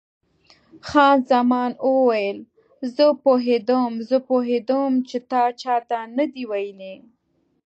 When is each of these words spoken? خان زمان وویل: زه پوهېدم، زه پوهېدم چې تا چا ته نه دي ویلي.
خان 0.87 1.17
زمان 1.31 1.71
وویل: 1.89 2.37
زه 2.95 3.03
پوهېدم، 3.23 3.91
زه 4.09 4.17
پوهېدم 4.27 4.91
چې 5.09 5.17
تا 5.29 5.43
چا 5.61 5.75
ته 5.89 5.99
نه 6.17 6.25
دي 6.33 6.43
ویلي. 6.51 6.95